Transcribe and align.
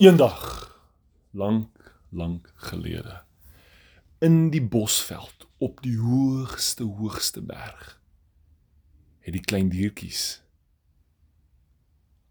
Eendag 0.00 0.70
lank 1.30 1.98
lank 2.08 2.52
gelede 2.56 3.18
in 4.18 4.48
die 4.50 4.62
bosveld 4.62 5.44
op 5.58 5.82
die 5.84 5.98
hoogste 5.98 6.84
hoogste 6.84 7.42
berg 7.44 8.00
het 9.20 9.36
die 9.36 9.42
klein 9.44 9.68
diertjies 9.68 10.22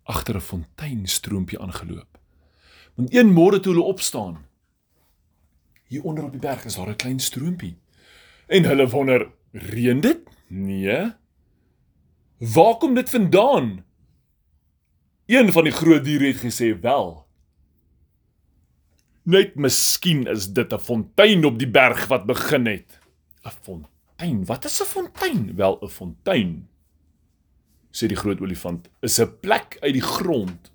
agter 0.04 0.36
'n 0.36 0.48
fonteinstroompie 0.48 1.60
aangeloop. 1.60 2.18
Want 2.96 3.14
een 3.14 3.30
môre 3.34 3.60
toe 3.60 3.74
hulle 3.74 3.86
opstaan, 3.86 4.46
hier 5.84 6.04
onder 6.04 6.24
op 6.24 6.32
die 6.32 6.42
berg 6.42 6.66
is 6.66 6.76
daar 6.76 6.90
'n 6.90 6.96
klein 6.96 7.20
stroompie. 7.20 7.78
En 8.48 8.64
hulle 8.64 8.90
wonder, 8.90 9.32
reën 9.52 10.02
dit? 10.02 10.20
Nee. 10.48 11.14
Waar 12.38 12.78
kom 12.78 12.94
dit 12.94 13.10
vandaan? 13.10 13.86
Een 15.26 15.52
van 15.52 15.64
die 15.64 15.74
groot 15.74 16.04
diere 16.04 16.28
het 16.28 16.42
gesê, 16.42 16.80
"Wel, 16.80 17.29
Net 19.30 19.56
miskien 19.56 20.26
is 20.32 20.48
dit 20.58 20.74
'n 20.74 20.80
fontein 20.80 21.46
op 21.46 21.60
die 21.60 21.70
berg 21.70 22.08
wat 22.08 22.26
begin 22.26 22.66
het. 22.66 23.00
'n 23.46 23.54
Fontein? 23.62 24.46
Wat 24.46 24.66
is 24.66 24.82
'n 24.82 24.86
fontein? 24.86 25.56
Wel, 25.56 25.78
'n 25.82 25.90
fontein 25.90 26.68
sê 27.92 28.08
die 28.08 28.18
groot 28.18 28.42
olifant 28.42 28.90
is 29.02 29.20
'n 29.20 29.40
plek 29.42 29.78
uit 29.82 29.94
die 29.94 30.08
grond 30.16 30.72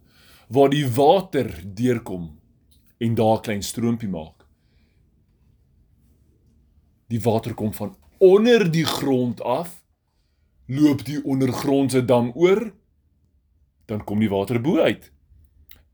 waar 0.49 0.71
die 0.71 0.87
water 0.87 1.49
deurkom 1.75 2.39
en 2.99 3.15
daar 3.15 3.37
'n 3.39 3.43
klein 3.43 3.63
stroompie 3.63 4.09
maak. 4.09 4.47
Die 7.09 7.21
water 7.21 7.55
kom 7.55 7.73
van 7.73 7.97
onder 8.19 8.71
die 8.71 8.85
grond 8.85 9.43
af, 9.43 9.85
loop 10.67 11.05
die 11.05 11.25
ondergrondse 11.25 12.05
dam 12.05 12.33
oor, 12.35 12.73
dan 13.87 14.05
kom 14.05 14.19
die 14.19 14.31
water 14.31 14.61
bo 14.61 14.79
uit. 14.79 15.13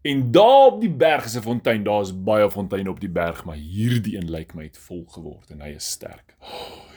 En 0.02 0.30
daar 0.32 0.66
op 0.66 0.80
die 0.80 0.90
berg 0.90 1.24
is 1.24 1.36
'n 1.36 1.42
fontein. 1.42 1.82
Daar's 1.82 2.22
baie 2.22 2.50
fonteine 2.50 2.90
op 2.90 3.00
die 3.00 3.10
berg, 3.10 3.44
maar 3.44 3.56
hierdie 3.56 4.16
een 4.16 4.30
lyk 4.30 4.54
my 4.54 4.62
het 4.62 4.78
vol 4.78 5.04
geword 5.08 5.50
en 5.50 5.60
hy 5.60 5.68
is 5.68 5.90
sterk. 5.90 6.36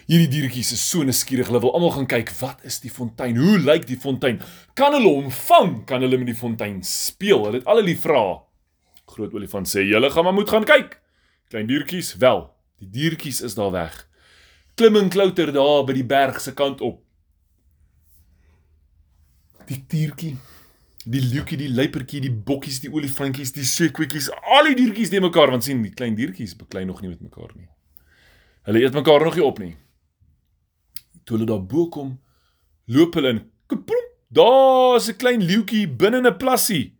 Hierdie 0.05 0.28
diertjies 0.28 0.72
is 0.72 0.89
so 0.89 1.03
nuuskierig. 1.03 1.47
Hulle 1.47 1.59
wil 1.59 1.73
almal 1.73 1.91
gaan 1.91 2.05
kyk, 2.05 2.31
wat 2.39 2.63
is 2.63 2.80
die 2.80 2.91
fontein? 2.91 3.38
Hoe 3.38 3.59
lyk 3.59 3.88
die 3.88 4.00
fontein? 4.00 4.41
Kan 4.73 4.94
hulle 4.94 5.08
hom 5.08 5.31
vang? 5.31 5.86
Kan 5.86 6.02
hulle 6.02 6.17
met 6.17 6.28
die 6.28 6.36
fontein 6.36 6.83
speel? 6.83 7.44
Hulle 7.44 7.58
het 7.58 7.66
al 7.66 7.83
die 7.86 7.97
vrae. 7.97 8.41
Groot 9.06 9.33
olifant 9.33 9.67
sê: 9.67 9.83
"Julle 9.83 10.09
gaan 10.09 10.23
maar 10.23 10.33
moet 10.33 10.50
gaan 10.50 10.63
kyk." 10.63 11.02
Klein 11.47 11.67
diertjies, 11.67 12.16
wel, 12.17 12.50
die 12.80 12.89
diertjies 12.89 13.41
is 13.41 13.56
daar 13.56 13.72
weg. 13.72 14.09
Klim 14.75 14.95
en 14.95 15.09
klouter 15.09 15.52
daar 15.53 15.83
by 15.85 15.94
die 15.94 16.06
berg 16.06 16.41
se 16.41 16.53
kant 16.53 16.81
op. 16.81 17.02
Die 19.66 19.83
diertjie 19.88 20.38
die 21.06 21.22
leeuetjie, 21.22 21.58
die 21.59 21.70
luipertjie, 21.73 22.22
die 22.23 22.32
bokkies, 22.32 22.80
die 22.84 22.92
olifantjies, 22.92 23.52
die 23.56 23.66
seekoetjies, 23.68 24.30
al 24.56 24.70
die 24.70 24.78
diertjies 24.80 25.12
neem 25.12 25.28
mekaar 25.28 25.52
want 25.52 25.66
sien 25.66 25.82
die 25.84 25.94
klein 25.94 26.16
diertjies 26.16 26.56
beklei 26.59 26.86
nog 26.88 27.02
nie 27.04 27.12
met 27.12 27.23
mekaar 27.23 27.52
nie. 27.56 27.68
Hulle 28.68 28.84
eet 28.84 28.96
mekaar 28.96 29.26
nog 29.26 29.36
nie 29.36 29.46
op 29.46 29.59
nie. 29.59 29.74
Toe 31.24 31.38
hulle 31.38 31.50
daar 31.50 31.64
bo 31.64 31.90
kom, 31.92 32.16
loop 32.88 33.16
hulle 33.20 33.36
in. 33.36 33.42
Kapoem, 33.68 34.06
daar's 34.31 35.09
'n 35.09 35.18
klein 35.18 35.44
leeuetjie 35.44 35.88
binne 35.88 36.22
'n 36.22 36.38
plassie. 36.38 36.96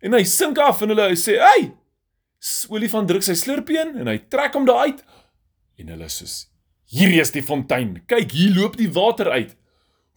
En 0.00 0.12
hy 0.12 0.24
sink 0.24 0.58
af 0.58 0.82
en 0.82 0.88
hulle 0.88 1.16
sê: 1.16 1.38
"Hey!" 1.38 1.72
Olifant 2.68 3.08
druk 3.08 3.22
sy 3.22 3.34
slurpie 3.34 3.78
in 3.78 3.98
en 3.98 4.06
hy 4.06 4.18
trek 4.18 4.54
hom 4.54 4.64
daar 4.64 4.86
uit. 4.86 5.04
En 5.78 5.88
hulle 5.88 6.08
sê: 6.08 6.46
"Hierdie 6.86 7.20
is 7.20 7.30
die 7.30 7.42
fontein. 7.42 8.02
Kyk, 8.06 8.30
hier 8.30 8.54
loop 8.54 8.76
die 8.76 8.90
water 8.90 9.30
uit." 9.30 9.56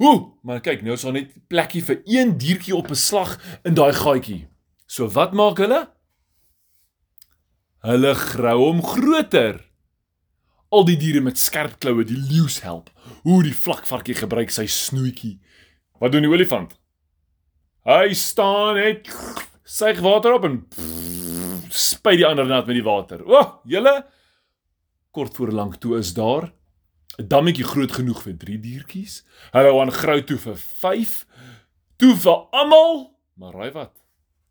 Hoe? 0.02 0.34
Maar 0.42 0.62
kyk, 0.62 0.82
nou 0.82 0.96
is 0.98 1.04
daar 1.06 1.16
net 1.16 1.36
plekkie 1.48 1.84
vir 1.86 2.02
een 2.10 2.38
diertjie 2.38 2.76
op 2.76 2.90
'n 2.90 2.96
slag 2.96 3.38
in 3.64 3.74
daai 3.74 3.94
gaatjie. 3.94 4.48
So 4.86 5.08
wat 5.08 5.34
maak 5.34 5.58
hulle? 5.58 5.90
Hulle 7.84 8.14
grou 8.16 8.58
hom 8.66 8.84
groter. 8.84 9.62
Al 10.70 10.86
die 10.86 10.98
diere 10.98 11.22
met 11.22 11.38
skerp 11.38 11.80
kloue, 11.80 12.04
die 12.04 12.18
leeu's 12.18 12.62
help. 12.62 12.90
Hoe 13.24 13.44
die 13.44 13.54
vlakvarkie 13.54 14.16
gebruik 14.16 14.50
sy 14.50 14.66
snoetjie. 14.66 15.40
Wat 16.00 16.12
doen 16.12 16.22
die 16.22 16.32
olifant? 16.32 16.80
Hy 17.86 18.14
staan 18.14 18.76
net 18.76 19.10
suig 19.64 20.00
water 20.00 20.34
op 20.34 20.46
en 20.48 20.68
spuit 21.70 22.18
die 22.18 22.28
ander 22.28 22.48
nat 22.48 22.66
met 22.66 22.76
die 22.76 22.86
water. 22.86 23.24
O, 23.26 23.36
oh, 23.40 23.48
julle 23.66 24.06
kort 25.12 25.36
voor 25.36 25.52
lank 25.52 25.76
toe 25.76 25.98
is 25.98 26.14
daar 26.14 26.50
dammetjie 27.18 27.66
groot 27.66 27.92
genoeg 27.92 28.22
vir 28.26 28.38
3 28.38 28.60
diertjies. 28.60 29.24
Hulle 29.54 29.74
wou 29.74 29.82
aan 29.82 29.94
grou 29.94 30.20
toe 30.24 30.38
vir 30.38 30.56
5. 30.58 31.18
Toe 32.02 32.16
vir 32.16 32.40
almal. 32.52 33.12
Maar 33.38 33.54
raai 33.54 33.72
wat? 33.76 33.94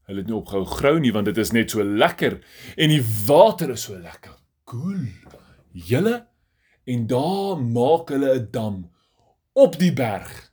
Hulle 0.06 0.22
het 0.22 0.30
nie 0.30 0.36
opgehou 0.36 0.64
grou 0.66 0.98
nie 1.00 1.12
want 1.14 1.30
dit 1.30 1.38
is 1.38 1.52
net 1.54 1.70
so 1.70 1.82
lekker 1.82 2.40
en 2.76 2.90
die 2.90 3.02
water 3.26 3.70
is 3.74 3.86
so 3.86 3.98
lekker. 3.98 4.34
Cool. 4.68 5.06
Julle 5.72 6.26
en 6.84 7.06
daar 7.06 7.60
maak 7.60 8.10
hulle 8.10 8.34
'n 8.38 8.48
dam 8.50 8.90
op 9.52 9.78
die 9.78 9.92
berg. 9.92 10.52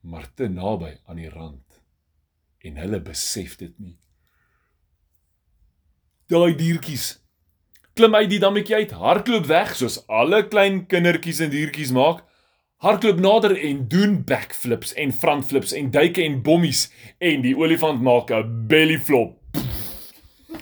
Maar 0.00 0.34
te 0.34 0.48
naby 0.48 0.98
aan 1.06 1.16
die 1.16 1.30
rand. 1.30 1.80
En 2.58 2.76
hulle 2.76 3.00
besef 3.00 3.56
dit 3.56 3.78
nie. 3.78 3.98
Daai 6.26 6.54
diertjies 6.54 7.21
klim 7.94 8.14
uit 8.14 8.30
die 8.30 8.40
dammetjie 8.40 8.76
uit, 8.82 8.92
hardloop 8.96 9.46
weg 9.50 9.74
soos 9.76 10.00
alle 10.08 10.42
klein 10.48 10.84
kindertjies 10.88 11.42
en 11.44 11.52
diertjies 11.52 11.92
maak. 11.96 12.22
Hardloop 12.82 13.20
nader 13.22 13.54
en 13.54 13.84
doen 13.88 14.16
backflips 14.26 14.94
en 14.98 15.12
frontflips 15.14 15.74
en 15.78 15.92
duike 15.94 16.22
en 16.24 16.40
bommies 16.42 16.88
en 17.22 17.44
die 17.44 17.54
olifant 17.58 18.02
maak 18.02 18.30
'n 18.30 18.66
belly 18.66 18.98
flop. 18.98 19.38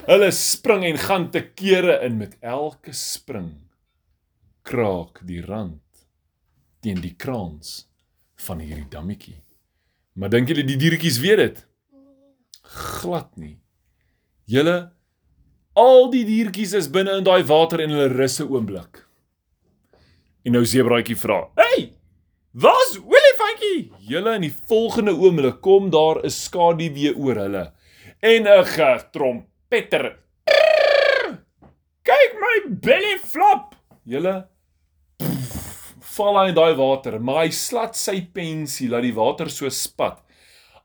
Hulle 0.06 0.30
spring 0.30 0.84
en 0.84 0.98
gaan 0.98 1.30
te 1.30 1.42
kere 1.54 2.00
in 2.04 2.16
met 2.18 2.36
elke 2.40 2.92
spring. 2.92 3.70
Kraak 4.62 5.20
die 5.26 5.40
rand 5.40 5.80
teen 6.80 7.00
die 7.00 7.14
kraans 7.16 7.88
van 8.36 8.60
hierdie 8.60 8.88
dammetjie. 8.90 9.40
Maar 10.12 10.30
dink 10.30 10.48
julle 10.48 10.64
die 10.64 10.76
diertjies 10.76 11.20
weet 11.20 11.36
dit? 11.36 11.66
Glad 12.62 13.36
nie. 13.36 13.60
Julle 14.44 14.92
Al 15.78 16.08
die 16.10 16.24
diertjies 16.26 16.72
is 16.74 16.88
binne 16.90 17.12
in 17.20 17.24
daai 17.24 17.44
water 17.46 17.80
en 17.80 17.92
hulle 17.94 18.08
rus 18.10 18.40
'n 18.40 18.48
oomblik. 18.50 19.06
En 20.44 20.52
nou 20.52 20.64
sebraatjie 20.66 21.16
vra: 21.16 21.48
"Hey! 21.56 21.92
Waar's 22.52 22.98
olifantjie?" 22.98 23.92
Julle 24.00 24.34
in 24.34 24.42
die 24.42 24.54
volgende 24.66 25.12
oomblik 25.12 25.60
kom 25.60 25.90
daar 25.90 26.24
'n 26.24 26.30
skaduwee 26.30 27.14
oor 27.16 27.36
hulle 27.36 27.72
en 28.20 28.48
'n 28.48 28.64
getrompetter. 28.64 30.18
Kyk 32.02 32.32
my 32.40 32.74
belly 32.80 33.18
flop. 33.18 33.74
Julle 34.04 34.48
val 36.00 36.36
hy 36.36 36.48
in 36.48 36.54
daai 36.54 36.74
water, 36.74 37.20
maar 37.20 37.44
hy 37.44 37.50
slat 37.50 37.94
sy 37.96 38.20
pensie 38.34 38.88
laat 38.88 39.02
die 39.02 39.14
water 39.14 39.48
so 39.48 39.68
spat. 39.68 40.18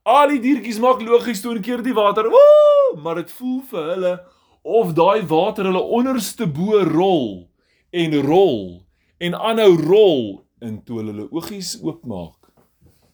Al 0.05 0.29
die 0.29 0.39
diertjies 0.39 0.79
maak 0.79 1.01
logies 1.01 1.41
toe 1.41 1.55
'n 1.55 1.61
keer 1.61 1.81
die 1.81 1.93
water. 1.93 2.29
Woe! 2.29 3.01
Maar 3.01 3.15
dit 3.15 3.31
voel 3.31 3.61
vir 3.71 3.83
hulle 3.95 4.34
of 4.65 4.95
daai 4.97 5.21
water 5.29 5.67
hulle 5.69 5.83
onderste 5.93 6.47
bo 6.49 6.81
rol 6.83 7.27
en 7.93 8.17
rol 8.25 8.81
en 9.21 9.37
aanhou 9.37 9.75
rol 9.77 10.23
en 10.65 10.79
toe 10.83 11.03
hulle 11.03 11.27
oogies 11.29 11.75
oopmaak 11.83 12.49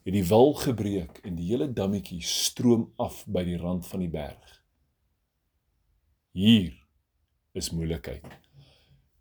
het 0.02 0.14
die 0.16 0.24
wal 0.26 0.54
gebreek 0.58 1.20
en 1.26 1.36
die 1.36 1.50
hele 1.52 1.68
dammetjie 1.70 2.22
stroom 2.26 2.88
af 2.98 3.20
by 3.30 3.44
die 3.46 3.58
rand 3.60 3.86
van 3.86 4.02
die 4.02 4.10
berg. 4.10 4.56
Hier 6.32 6.72
is 7.54 7.70
moeilikheid. 7.70 8.24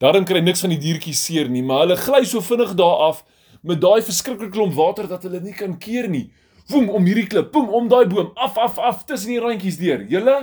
Daarom 0.01 0.25
kry 0.25 0.39
niks 0.41 0.63
van 0.63 0.73
die 0.73 0.79
diertjies 0.81 1.21
seer 1.21 1.51
nie 1.51 1.61
maar 1.61 1.83
hulle 1.83 1.99
gly 1.99 2.23
so 2.25 2.41
vinnig 2.41 2.73
daar 2.79 3.05
af 3.11 3.25
met 3.61 3.83
daai 3.83 4.01
verskriklike 4.01 4.55
klomp 4.55 4.73
water 4.79 5.09
dat 5.11 5.27
hulle 5.27 5.43
nie 5.43 5.53
kan 5.53 5.75
keer 5.77 6.07
nie. 6.09 6.31
Woem 6.71 6.89
om 6.89 7.05
hierdie 7.05 7.27
klip 7.27 7.51
boem 7.53 7.69
om 7.75 7.91
daai 7.91 8.07
boom 8.09 8.31
af 8.39 8.57
af 8.57 8.79
af 8.79 9.05
tussen 9.05 9.35
die 9.35 9.43
randjies 9.43 9.77
deur. 9.83 10.07
Julle 10.09 10.39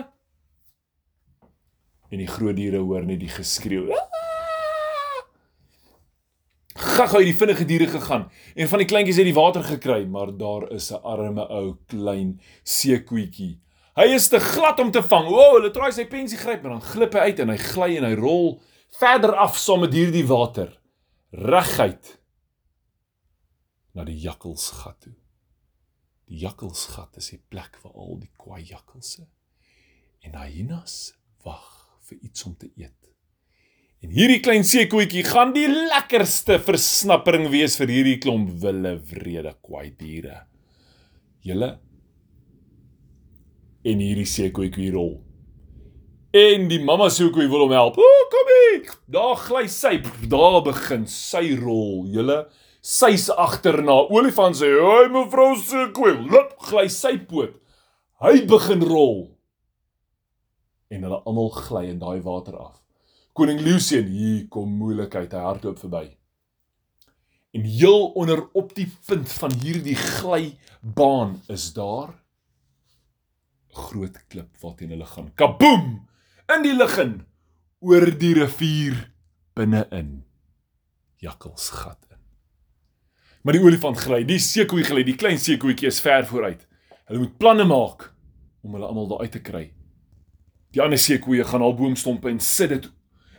en 2.09 2.23
die 2.23 2.31
groot 2.31 2.57
diere 2.57 2.81
hoor 2.85 3.05
net 3.07 3.21
die 3.21 3.33
geskreeu. 3.33 3.93
Gaga 6.79 7.19
het 7.19 7.27
die 7.27 7.37
vinnige 7.37 7.67
diere 7.67 7.89
gegaan 7.91 8.29
en 8.55 8.69
van 8.71 8.83
die 8.83 8.89
kleintjies 8.89 9.19
het 9.21 9.27
die 9.29 9.37
water 9.37 9.65
gekry, 9.67 10.05
maar 10.07 10.31
daar 10.39 10.69
is 10.73 10.91
'n 10.93 11.03
arme 11.03 11.47
ou 11.49 11.77
klein 11.87 12.41
seekoetjie. 12.63 13.59
Hy 13.99 14.15
is 14.15 14.29
te 14.29 14.39
glad 14.39 14.81
om 14.81 14.91
te 14.91 15.03
vang. 15.03 15.27
O, 15.27 15.35
oh, 15.35 15.53
hulle 15.57 15.71
probeer 15.71 15.93
sy 15.93 16.07
pensie 16.07 16.39
gryp, 16.39 16.63
maar 16.63 16.77
dan 16.77 16.83
glip 16.83 17.13
hy 17.13 17.19
uit 17.19 17.41
en 17.41 17.49
hy 17.49 17.57
gly 17.57 17.97
en 17.97 18.05
hy 18.05 18.15
rol 18.15 18.61
verder 18.99 19.35
af 19.35 19.59
saam 19.59 19.81
met 19.81 19.93
hierdie 19.93 20.27
water 20.27 20.71
reguit 21.33 22.19
na 23.93 24.05
die 24.05 24.19
jakkalsgat 24.23 25.01
toe. 25.01 25.17
Die 26.29 26.39
jakkalsgat 26.45 27.17
is 27.17 27.31
die 27.31 27.43
plek 27.49 27.81
waar 27.83 27.97
al 27.97 28.19
die 28.21 28.33
kwaai 28.37 28.63
jakkalse 28.63 29.27
en 30.23 30.35
hyenas 30.35 31.15
wag 31.45 31.78
vir 32.09 32.19
iets 32.23 32.47
om 32.49 32.55
te 32.57 32.71
eet. 32.77 32.95
En 33.99 34.13
hierdie 34.15 34.39
klein 34.39 34.63
seekoetjie 34.63 35.25
gaan 35.27 35.53
die 35.57 35.67
lekkerste 35.67 36.61
versnappering 36.63 37.49
wees 37.51 37.75
vir 37.81 37.91
hierdie 37.91 38.19
klomp 38.23 38.53
wille 38.63 38.95
wrede 39.11 39.57
kwaai 39.59 39.91
diere. 39.99 40.45
Julle 41.43 41.73
en 43.89 44.03
hierdie 44.03 44.29
seekoetjie 44.29 44.93
rol. 44.95 45.17
En 46.37 46.67
die 46.69 46.81
mamma 46.85 47.09
seekoei 47.11 47.47
wil 47.49 47.65
hom 47.65 47.73
help. 47.73 47.99
O, 47.99 48.25
kom 48.33 48.51
hier. 48.53 48.91
Daar 49.11 49.39
gly 49.47 49.65
sy. 49.73 49.95
Daar 50.29 50.61
begin 50.67 51.07
sy 51.09 51.57
rol. 51.57 52.05
Julle 52.13 52.43
sy's 52.85 53.29
agterna. 53.33 53.97
Olifant 54.13 54.57
sê: 54.57 54.69
"Hoi 54.77 55.09
mevrou 55.09 55.57
seekoei." 55.57 56.15
Lop 56.29 56.55
gly 56.69 56.87
sy 56.93 57.17
poot. 57.19 57.57
Hy 58.21 58.45
begin 58.47 58.85
rol. 58.85 59.38
En 60.89 61.03
hulle 61.05 61.23
almal 61.29 61.51
gly 61.53 61.89
in 61.93 61.99
daai 62.01 62.21
water 62.25 62.57
af. 62.57 62.79
Koning 63.37 63.61
Lucian, 63.61 64.09
hier 64.11 64.47
kom 64.49 64.71
moeilikheid. 64.81 65.33
Hy 65.33 65.43
hardloop 65.45 65.79
verby. 65.79 66.07
En 67.57 67.65
heel 67.65 68.09
onder 68.19 68.43
op 68.53 68.75
die 68.77 68.89
punt 69.07 69.33
van 69.41 69.55
hierdie 69.63 69.97
glybaan 69.97 71.39
is 71.49 71.73
daar 71.73 72.09
'n 73.69 73.75
groot 73.75 74.27
klip 74.29 74.57
wat 74.61 74.77
teen 74.79 74.91
hulle 74.91 75.07
gaan. 75.07 75.35
Kaboom! 75.35 76.09
In 76.55 76.63
die 76.63 76.77
lug 76.77 76.99
in 76.99 77.27
oor 77.81 78.19
die 78.19 78.35
rivier 78.35 79.13
binne-in. 79.55 80.25
Jakkalsgat 81.17 81.99
in. 82.11 82.17
Maar 83.43 83.53
die 83.53 83.63
olifant 83.63 83.99
gly, 83.99 84.25
die 84.25 84.39
seekoei 84.39 84.85
gly, 84.85 85.05
die 85.05 85.17
klein 85.17 85.39
seekoetjie 85.39 85.89
is 85.89 86.01
ver 86.01 86.27
vooruit. 86.27 86.67
Hulle 87.07 87.19
moet 87.19 87.39
planne 87.39 87.65
maak 87.65 88.15
om 88.63 88.73
hulle 88.73 88.87
almal 88.87 89.09
daar 89.09 89.21
uit 89.21 89.33
te 89.33 89.41
kry. 89.41 89.73
Die 90.75 90.83
ander 90.83 91.01
seekoeie 91.01 91.45
gaan 91.45 91.63
al 91.65 91.75
boomstompe 91.75 92.29
en 92.29 92.41
sit 92.41 92.69
dit 92.75 92.91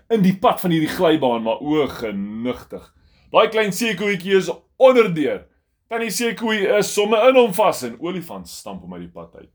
in 0.10 0.24
die 0.26 0.36
pad 0.42 0.62
van 0.62 0.74
hierdie 0.74 0.90
glybaan, 0.90 1.44
maar 1.46 1.62
o 1.62 1.86
genigtig. 1.88 2.88
Daai 3.30 3.50
klein 3.54 3.74
seekoetjie 3.76 4.40
is 4.40 4.50
onderdeur. 4.82 5.44
Tannie 5.90 6.12
seekoei 6.14 6.66
is 6.80 6.90
somme 6.94 7.18
in 7.30 7.38
hom 7.38 7.54
vas 7.54 7.84
en 7.86 7.98
olifant 8.02 8.50
stamp 8.50 8.82
hom 8.86 8.96
uit 8.98 9.06
die 9.08 9.14
pad 9.14 9.36
uit. 9.38 9.52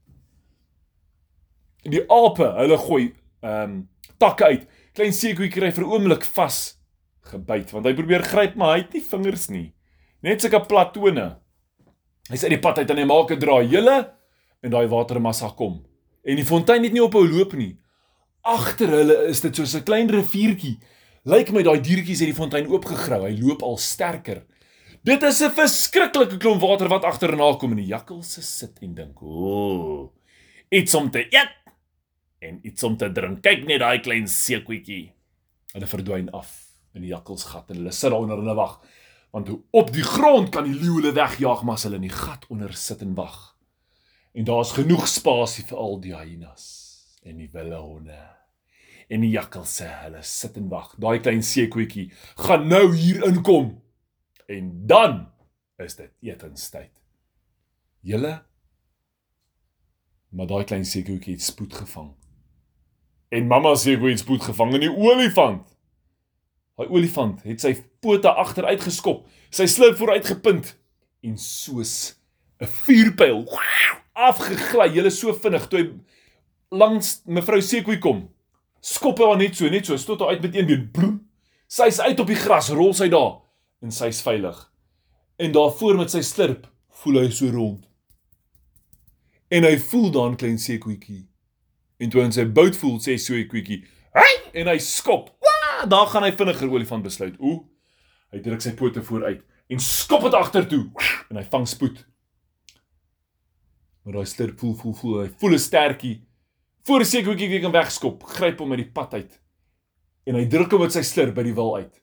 En 1.85 1.94
die 1.94 2.05
ape, 2.11 2.49
hulle 2.61 2.79
gooi 2.87 3.05
ehm 3.44 3.62
um, 3.62 3.76
takke 4.23 4.47
uit. 4.47 4.69
Klein 4.94 5.12
seekoei 5.12 5.50
kry 5.50 5.73
vir 5.75 5.85
'n 5.85 5.91
oomblik 5.91 6.25
vas 6.37 6.79
gebyt 7.25 7.73
want 7.73 7.87
hy 7.87 7.94
probeer 7.97 8.23
gryp 8.23 8.55
maar 8.55 8.75
hy 8.75 8.82
het 8.85 8.94
nie 8.94 9.03
vingers 9.03 9.49
nie. 9.50 9.75
Net 10.23 10.41
sulke 10.41 10.61
platone. 10.69 11.37
Hy's 12.31 12.44
uit 12.44 12.55
die 12.55 12.61
pad 12.61 12.79
uit 12.79 12.91
en 12.91 12.99
hy 13.03 13.05
maak 13.05 13.31
'n 13.31 13.41
draai. 13.41 13.67
Julle 13.69 14.15
in 14.62 14.71
daai 14.71 14.87
watermassa 14.88 15.50
kom. 15.56 15.85
En 16.25 16.37
die 16.37 16.44
fontein 16.44 16.82
het 16.82 16.93
nie 16.93 17.03
ophou 17.03 17.29
loop 17.29 17.53
nie. 17.53 17.76
Agter 18.43 18.88
hulle 18.88 19.29
is 19.29 19.41
dit 19.41 19.56
soos 19.56 19.75
'n 19.75 19.85
klein 19.85 20.09
riviertjie 20.09 20.79
Lyk 21.25 21.55
my 21.56 21.62
daai 21.65 21.81
diertjies 21.81 22.21
het 22.21 22.29
die 22.29 22.37
fontein 22.37 22.67
oopgegrou. 22.69 23.23
Hy 23.25 23.32
loop 23.38 23.62
al 23.65 23.79
sterker. 23.81 24.43
Dit 25.05 25.23
is 25.23 25.41
'n 25.41 25.50
verskriklike 25.56 26.37
klomp 26.37 26.61
water 26.61 26.88
wat 26.88 27.05
agterna 27.05 27.56
kom 27.56 27.71
en 27.71 27.81
die 27.81 27.93
jakkals 27.93 28.37
sit 28.41 28.79
en 28.82 28.94
dink, 28.94 29.23
"O, 29.23 30.12
iets 30.71 30.94
om 30.94 31.11
te 31.11 31.25
eet 31.25 31.56
en 32.41 32.61
iets 32.62 32.82
om 32.82 32.97
te 32.97 33.12
drink. 33.12 33.43
Kyk 33.43 33.67
net 33.67 33.81
daai 33.81 34.00
klein 34.00 34.26
seekoetjie." 34.29 35.12
Hulle 35.73 35.87
verdwyn 35.87 36.31
af 36.31 36.76
in 36.94 37.00
die 37.00 37.11
jakkalsgat 37.11 37.71
en 37.71 37.76
hulle 37.76 37.93
sit 37.93 38.11
daar 38.11 38.21
onder 38.21 38.38
en 38.38 38.55
wag. 38.55 38.81
Want 39.32 39.49
op 39.71 39.93
die 39.93 40.03
grond 40.03 40.50
kan 40.50 40.65
die 40.65 40.81
leeu 40.81 41.00
hulle 41.00 41.12
wegjaag, 41.12 41.62
maar 41.62 41.75
as 41.75 41.82
hulle 41.82 41.97
in 41.97 42.03
die 42.03 42.11
gat 42.11 42.44
onder 42.49 42.73
sit 42.75 43.00
en 43.00 43.15
wag. 43.15 43.53
En 44.34 44.44
daar's 44.44 44.72
genoeg 44.75 45.06
spasie 45.08 45.64
vir 45.69 45.78
al 45.78 46.00
die 46.02 46.14
hyenas 46.16 46.64
en 47.22 47.38
die 47.38 47.50
wilde 47.52 47.78
honde 47.81 48.22
en 49.12 49.20
die 49.20 49.34
jakkals 49.34 49.76
sê 49.81 49.86
hulle 50.00 50.22
sit 50.26 50.56
en 50.58 50.70
wag. 50.72 50.94
Daai 51.00 51.20
klein 51.22 51.42
seekoetjie 51.44 52.08
gaan 52.46 52.66
nou 52.69 52.88
hier 52.96 53.22
inkom. 53.28 53.75
En 54.50 54.72
dan 54.88 55.20
is 55.82 55.96
dit 55.98 56.10
etenstyd. 56.32 56.92
Julle 58.04 58.40
maar 60.34 60.48
daai 60.50 60.64
klein 60.66 60.84
seekoetjie 60.84 61.37
het 61.37 61.44
spoed 61.46 61.75
gevang. 61.78 62.10
En 63.30 63.46
mamma 63.46 63.75
seekoetjie 63.78 64.16
het 64.16 64.25
spoed 64.25 64.42
gevang 64.42 64.75
in 64.75 64.82
die 64.88 64.90
olifant. 64.90 65.69
Daai 66.75 66.88
olifant 66.90 67.44
het 67.46 67.62
sy 67.62 67.76
pote 68.02 68.32
agteruit 68.34 68.82
geskop, 68.82 69.28
sy 69.54 69.69
slip 69.70 69.94
vooruit 70.00 70.26
gepunt 70.26 70.75
en 71.22 71.38
soos 71.38 72.16
'n 72.58 72.66
vuurpyl 72.82 73.44
afgegly. 74.14 74.88
Julle 74.94 75.11
so 75.11 75.34
vinnig 75.34 75.69
toe 75.69 75.82
hy 75.82 75.90
langs 76.75 77.20
mevrou 77.26 77.61
Sekoe 77.62 77.99
kom 77.99 78.28
skop 78.84 79.20
haar 79.25 79.38
net 79.40 79.56
so, 79.56 79.70
net 79.72 79.88
so, 79.88 79.96
stoot 80.00 80.20
haar 80.20 80.37
uit 80.37 80.44
met 80.44 80.58
een 80.58 80.69
been. 80.69 80.84
Bloem. 80.93 81.16
Sy's 81.70 82.00
uit 82.05 82.20
op 82.20 82.28
die 82.28 82.38
gras, 82.38 82.69
rol 82.76 82.93
sy 82.96 83.08
daar 83.12 83.40
en 83.84 83.93
sy's 83.93 84.20
veilig. 84.25 84.58
En 85.40 85.52
daar 85.52 85.72
voor 85.78 85.99
met 85.99 86.12
sy 86.12 86.20
slurp 86.25 86.69
voel 87.02 87.22
hy 87.22 87.31
so 87.34 87.50
rond. 87.52 87.87
En 89.52 89.66
hy 89.66 89.75
voel 89.88 90.11
dan 90.14 90.37
klein 90.40 90.61
seekoetjie. 90.61 91.25
En 92.02 92.12
toe 92.12 92.22
hy 92.22 92.28
sy 92.34 92.44
bout 92.44 92.76
voel, 92.76 92.99
sê 93.00 93.16
so 93.19 93.34
'n 93.34 93.49
koetjie, 93.49 93.84
"Hey!" 94.12 94.34
en 94.55 94.69
hy 94.69 94.78
skop. 94.78 95.31
Waa, 95.40 95.87
daar 95.87 96.06
gaan 96.06 96.22
hy 96.22 96.32
vinniger 96.32 96.70
olifant 96.70 97.02
besluit. 97.02 97.34
Ooh. 97.40 97.64
Hy 98.32 98.40
druk 98.40 98.61
sy 98.61 98.72
pote 98.72 99.02
vooruit 99.02 99.43
en 99.69 99.78
skop 99.81 100.22
dit 100.22 100.34
agtertoe 100.34 100.90
en 101.31 101.37
hy 101.37 101.44
vang 101.44 101.69
spoed. 101.69 102.05
Maar 104.04 104.20
daai 104.20 104.28
slurp 104.28 104.58
voel 104.60 104.74
voel 104.74 104.94
voel 104.94 105.20
hy 105.22 105.28
voel 105.40 105.54
'n 105.56 105.58
stertjie 105.58 106.16
Voor 106.84 107.00
die 107.00 107.08
sekoetjie 107.08 107.46
weer 107.48 107.62
kan 107.64 107.72
wegskop, 107.72 108.26
gryp 108.28 108.58
hom 108.60 108.74
uit 108.74 108.82
die 108.82 108.90
pad 108.92 109.14
uit. 109.16 109.38
En 110.28 110.36
hy 110.36 110.42
druk 110.52 110.74
hom 110.76 110.82
met 110.84 110.92
sy 110.92 111.00
slurp 111.00 111.32
by 111.38 111.44
die 111.46 111.54
wil 111.56 111.70
uit. 111.78 111.94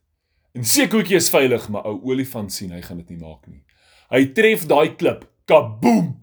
En 0.58 0.66
sekoetjie 0.66 1.20
is 1.20 1.30
veilig, 1.30 1.68
maar 1.70 1.86
ou 1.86 2.00
olifant 2.10 2.50
sien 2.50 2.72
hy 2.74 2.80
gaan 2.82 2.98
dit 3.04 3.12
nie 3.14 3.20
maak 3.22 3.46
nie. 3.46 3.62
Hy 4.10 4.24
tref 4.34 4.66
daai 4.72 4.96
klip, 4.98 5.28
kaboom. 5.46 6.16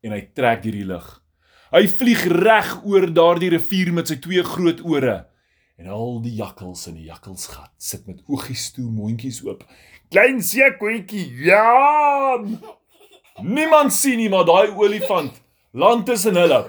En 0.00 0.14
hy 0.16 0.22
trek 0.32 0.64
hierdie 0.64 0.86
lug. 0.88 1.04
Hy 1.74 1.82
vlieg 1.92 2.24
reg 2.32 2.72
oor 2.88 3.04
daardie 3.12 3.52
rivier 3.52 3.92
met 3.92 4.08
sy 4.08 4.16
twee 4.24 4.40
groot 4.54 4.80
ore. 4.88 5.18
En 5.76 5.92
al 5.92 6.22
die 6.24 6.38
jakkals 6.38 6.86
in 6.88 6.96
die 7.02 7.10
jakkalsgat 7.10 7.74
sit 7.76 8.08
met 8.08 8.24
oogies 8.32 8.70
toe, 8.72 8.88
mondjies 8.88 9.42
oop. 9.44 9.66
Klein 10.08 10.40
sekoetjie, 10.40 11.28
ja! 11.50 12.48
Niemand 13.42 13.92
sien 13.92 14.20
nie, 14.20 14.28
maar 14.30 14.44
daai 14.46 14.70
olifant 14.78 15.40
land 15.74 16.06
tussen 16.06 16.36
hulle. 16.38 16.60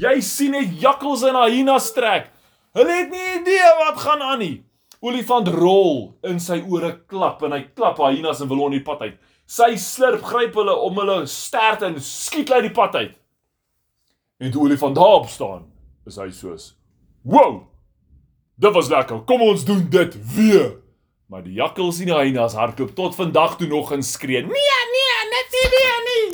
Jy 0.00 0.14
sien 0.26 0.54
net 0.56 0.72
jakkals 0.82 1.22
en 1.28 1.38
hyenas 1.44 1.92
trek. 1.94 2.32
Hulle 2.74 2.96
het 2.98 3.12
nie 3.12 3.26
idee 3.38 3.68
wat 3.84 4.00
gaan 4.02 4.22
aan 4.22 4.40
nie. 4.42 4.56
Olifant 5.04 5.48
rol 5.54 6.16
in 6.26 6.40
sy 6.42 6.58
ore 6.66 6.90
klap 7.06 7.44
en 7.46 7.54
hy 7.54 7.62
klap 7.76 8.00
hyenas 8.02 8.42
en 8.42 8.50
wil 8.50 8.64
hom 8.64 8.74
die 8.74 8.82
pad 8.82 9.04
uit. 9.04 9.18
Sy 9.46 9.74
slurp 9.78 10.24
gryp 10.26 10.56
hulle 10.58 10.74
om 10.86 10.98
hulle 10.98 11.20
stert 11.30 11.84
en 11.86 12.00
skiet 12.02 12.50
hulle 12.50 12.66
die 12.66 12.74
pad 12.74 12.96
uit. 12.98 13.14
En 14.42 14.50
die 14.50 14.60
olifant 14.60 14.96
daarop 14.98 15.28
staan, 15.30 15.68
is 16.08 16.18
hy 16.18 16.30
soos: 16.34 16.72
"Wow! 17.22 17.68
Dit 18.58 18.74
was 18.74 18.90
lekker. 18.90 19.22
Kom 19.28 19.42
ons 19.42 19.64
doen 19.64 19.86
dit 19.90 20.18
weer." 20.34 20.83
Maar 21.34 21.42
die 21.42 21.56
jakkals 21.58 21.96
en 21.98 22.06
die 22.06 22.14
hyenas 22.14 22.52
hardloop 22.54 22.92
tot 22.94 23.16
vandag 23.18 23.56
toe 23.58 23.66
nog 23.66 23.88
en 23.92 24.02
skree: 24.06 24.42
"Nee, 24.46 24.76
nee, 24.94 25.16
net 25.32 25.48
nie 25.56 25.68
weer 25.72 25.98
nie." 26.10 26.28